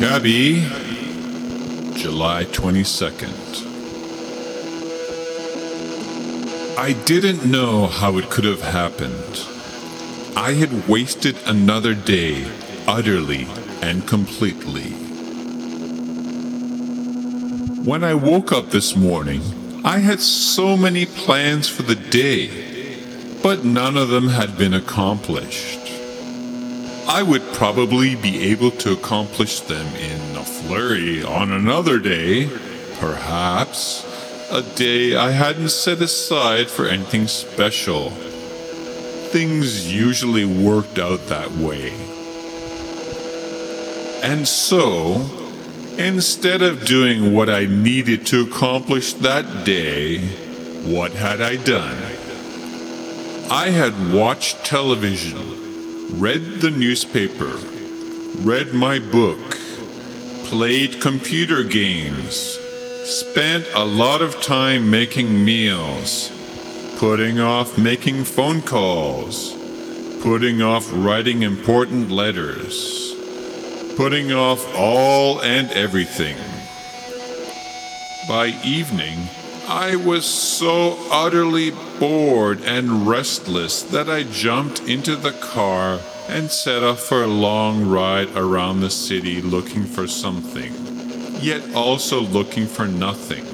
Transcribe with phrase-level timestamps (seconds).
[0.00, 0.62] Cabby,
[1.92, 3.66] July 22nd.
[6.78, 9.44] I didn't know how it could have happened.
[10.34, 12.50] I had wasted another day
[12.88, 13.46] utterly
[13.82, 14.90] and completely.
[17.84, 19.42] When I woke up this morning,
[19.84, 23.02] I had so many plans for the day,
[23.42, 25.99] but none of them had been accomplished.
[27.12, 32.48] I would probably be able to accomplish them in a flurry on another day,
[33.00, 34.06] perhaps.
[34.52, 38.10] A day I hadn't set aside for anything special.
[39.32, 41.90] Things usually worked out that way.
[44.22, 45.28] And so,
[45.98, 50.18] instead of doing what I needed to accomplish that day,
[50.84, 51.98] what had I done?
[53.50, 55.69] I had watched television
[56.14, 57.56] read the newspaper,
[58.40, 59.38] read my book,
[60.44, 62.58] played computer games,
[63.04, 66.30] spent a lot of time making meals,
[66.98, 69.54] putting off making phone calls,
[70.22, 73.14] putting off writing important letters,
[73.96, 76.36] putting off all and everything.
[78.28, 79.18] By evening,
[79.70, 86.82] I was so utterly bored and restless that I jumped into the car and set
[86.82, 90.74] off for a long ride around the city looking for something,
[91.40, 93.46] yet also looking for nothing.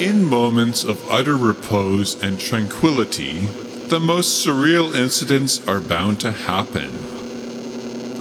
[0.00, 3.46] In moments of utter repose and tranquility,
[3.88, 6.92] the most surreal incidents are bound to happen.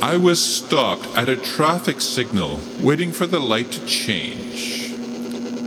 [0.02, 4.83] I was stopped at a traffic signal waiting for the light to change.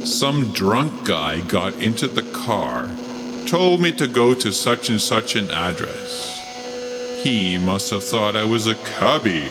[0.06, 2.88] Some drunk guy got into the car,
[3.44, 6.40] told me to go to such and such an address.
[7.24, 9.50] He must have thought I was a cabby.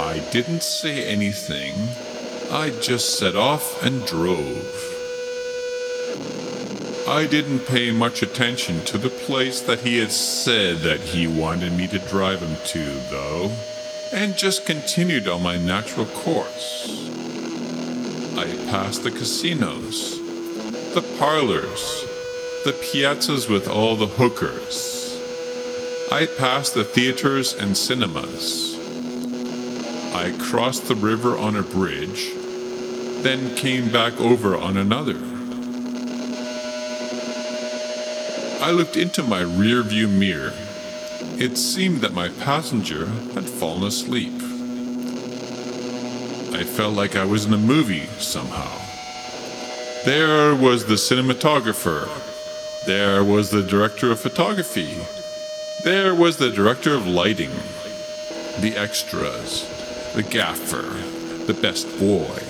[0.00, 1.74] I didn't say anything.
[2.52, 4.64] I just set off and drove.
[7.08, 11.72] I didn't pay much attention to the place that he had said that he wanted
[11.72, 13.50] me to drive him to, though,
[14.12, 17.05] and just continued on my natural course.
[18.38, 20.18] I passed the casinos,
[20.92, 22.04] the parlors,
[22.64, 25.18] the piazzas with all the hookers.
[26.12, 28.76] I passed the theaters and cinemas.
[30.14, 32.32] I crossed the river on a bridge,
[33.22, 35.16] then came back over on another.
[38.62, 40.52] I looked into my rearview mirror.
[41.40, 44.45] It seemed that my passenger had fallen asleep.
[46.56, 48.78] I felt like I was in a movie somehow.
[50.06, 52.08] There was the cinematographer.
[52.86, 54.96] There was the director of photography.
[55.84, 57.50] There was the director of lighting.
[58.60, 59.68] The extras.
[60.14, 60.88] The gaffer.
[61.44, 62.40] The best boy.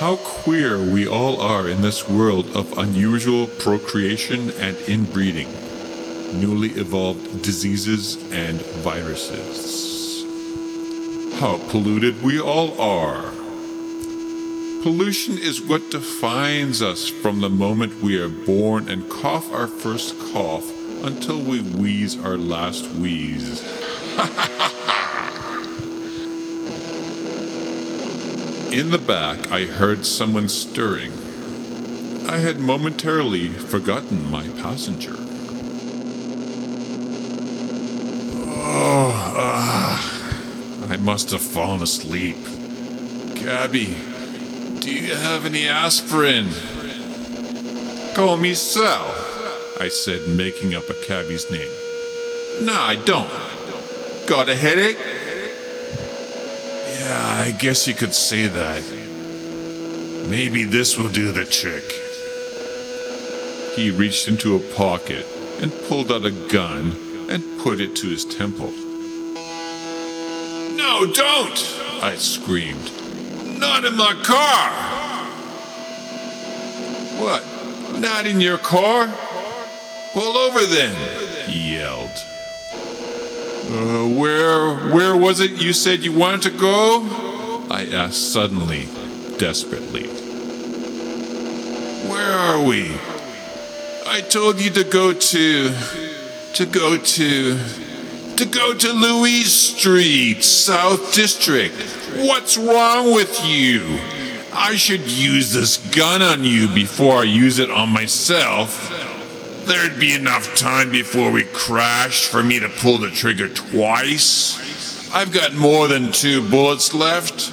[0.00, 5.52] How queer we all are in this world of unusual procreation and inbreeding,
[6.40, 9.93] newly evolved diseases and viruses
[11.40, 13.32] how polluted we all are.
[14.82, 20.16] Pollution is what defines us from the moment we are born and cough our first
[20.32, 20.70] cough
[21.04, 23.62] until we wheeze our last wheeze.
[28.72, 31.12] In the back, I heard someone stirring.
[32.28, 35.14] I had momentarily forgotten my passenger.
[38.66, 40.20] Oh, ah.
[40.90, 42.36] I must have fallen asleep.
[43.36, 43.94] Cabby,
[44.80, 46.48] do you have any aspirin?
[48.14, 49.14] Call me Sal,
[49.78, 51.68] I said, making up a cabby's name.
[52.62, 53.28] No, I don't.
[54.26, 54.98] Got a headache?
[56.98, 58.82] Yeah, I guess you could say that.
[60.30, 61.84] Maybe this will do the trick.
[63.76, 65.26] He reached into a pocket
[65.60, 66.96] and pulled out a gun
[67.28, 68.72] and put it to his temple.
[70.94, 71.80] No, don't!
[72.04, 72.92] I screamed.
[73.58, 74.70] Not in my car!
[77.20, 78.00] What?
[78.00, 79.12] Not in your car?
[80.12, 80.94] Pull over then,
[81.50, 82.24] he yelled.
[83.66, 87.00] Uh, where, where was it you said you wanted to go?
[87.72, 88.86] I asked suddenly,
[89.36, 90.06] desperately.
[92.08, 92.96] Where are we?
[94.06, 95.74] I told you to go to,
[96.52, 97.58] to go to,
[98.36, 101.74] to go to Louise Street, South District.
[102.16, 103.98] What's wrong with you?
[104.52, 108.90] I should use this gun on you before I use it on myself.
[109.66, 115.12] there'd be enough time before we crashed for me to pull the trigger twice.
[115.14, 117.50] I've got more than two bullets left.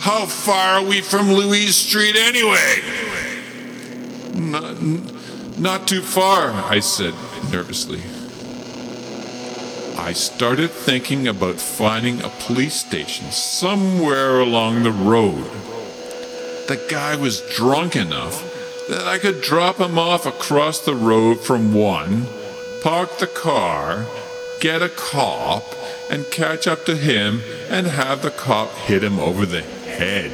[0.00, 2.80] How far are we from Louise Street anyway?
[4.34, 7.14] Not, not too far, I said
[7.50, 8.00] nervously.
[10.06, 15.50] I started thinking about finding a police station somewhere along the road.
[16.68, 18.40] The guy was drunk enough
[18.88, 22.26] that I could drop him off across the road from one,
[22.84, 24.06] park the car,
[24.60, 25.74] get a cop,
[26.08, 30.30] and catch up to him and have the cop hit him over the head.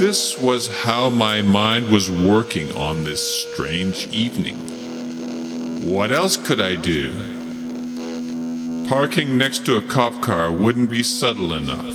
[0.00, 4.56] This was how my mind was working on this strange evening.
[5.88, 7.37] What else could I do?
[8.88, 11.94] Parking next to a cop car wouldn't be subtle enough.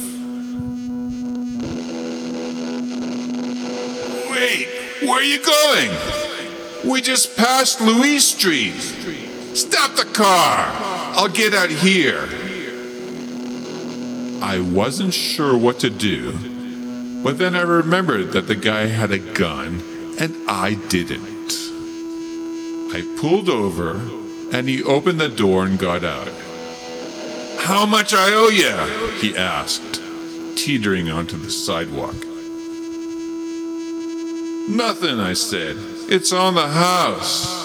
[4.30, 4.68] Wait,
[5.02, 5.90] where are you going?
[6.88, 8.80] We just passed Louise Street.
[9.56, 10.68] Stop the car.
[11.16, 12.30] I'll get out here.
[14.44, 16.34] I wasn't sure what to do,
[17.24, 19.82] but then I remembered that the guy had a gun
[20.20, 21.54] and I didn't.
[22.94, 23.94] I pulled over
[24.56, 26.30] and he opened the door and got out.
[27.64, 29.10] How much I owe you?
[29.22, 30.02] he asked,
[30.58, 32.16] teetering onto the sidewalk.
[34.68, 35.78] Nothing, I said.
[36.10, 37.64] It's on the house.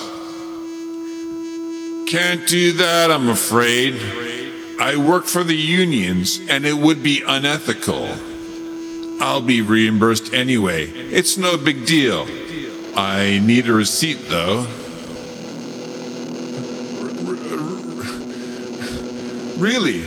[2.09, 4.01] Can't do that, I'm afraid.
[4.81, 8.09] I work for the unions and it would be unethical.
[9.21, 10.87] I'll be reimbursed anyway.
[10.87, 12.29] It's no big deal.
[12.95, 14.67] I need a receipt though.
[19.59, 20.05] Really?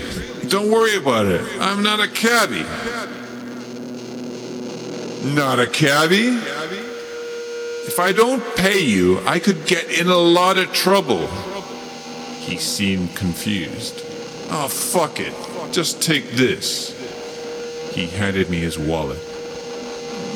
[0.47, 1.41] Don't worry about it.
[1.59, 2.63] I'm not a cabbie.
[5.35, 6.39] Not a cabbie?
[7.87, 11.27] If I don't pay you, I could get in a lot of trouble.
[12.39, 14.01] He seemed confused.
[14.49, 15.33] Oh, fuck it.
[15.73, 16.97] Just take this.
[17.93, 19.19] He handed me his wallet.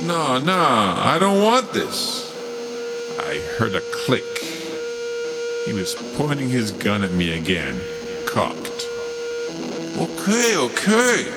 [0.04, 2.26] No, no, I don't want this.
[3.20, 4.24] I heard a click.
[5.66, 7.80] He was pointing his gun at me again,
[8.26, 8.85] cocked.
[9.98, 11.32] Okay, okay.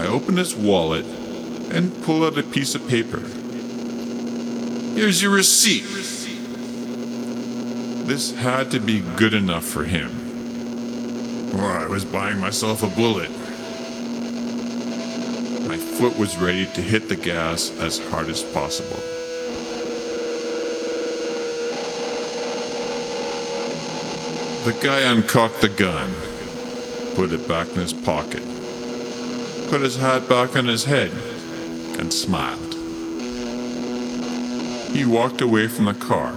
[0.00, 1.04] I open his wallet
[1.70, 3.20] and pull out a piece of paper.
[4.94, 5.84] Here's your receipt.
[8.06, 10.10] This had to be good enough for him.
[11.54, 13.30] Or I was buying myself a bullet.
[15.68, 18.96] My foot was ready to hit the gas as hard as possible.
[24.64, 26.10] The guy uncocked the gun,
[27.18, 28.44] put it back in his pocket,
[29.68, 31.10] put his hat back on his head,
[31.98, 32.74] and smiled.
[34.92, 36.30] He walked away from the car,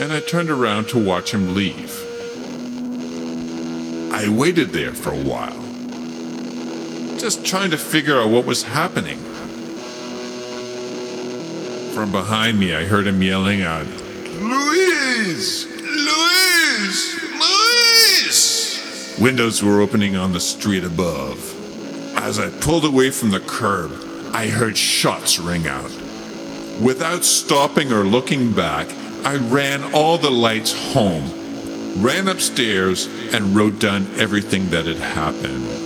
[0.00, 1.92] and I turned around to watch him leave.
[4.14, 5.60] I waited there for a while,
[7.18, 9.18] just trying to figure out what was happening.
[11.92, 13.86] From behind me, I heard him yelling out,
[14.40, 15.66] Louise!
[15.66, 17.16] Louise!
[19.20, 21.38] Windows were opening on the street above.
[22.18, 23.90] As I pulled away from the curb,
[24.34, 25.90] I heard shots ring out.
[26.82, 28.86] Without stopping or looking back,
[29.24, 31.24] I ran all the lights home,
[32.02, 35.85] ran upstairs, and wrote down everything that had happened.